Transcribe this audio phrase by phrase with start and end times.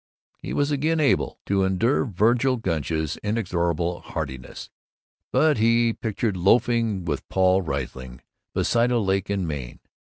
[0.39, 4.71] He was again able to endure Vergil Gunch's inexorable heartiness.
[5.31, 8.21] But he pictured loafing with Paul Riesling
[8.55, 9.79] beside a lake in Maine.